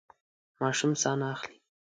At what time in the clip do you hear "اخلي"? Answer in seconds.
1.33-1.57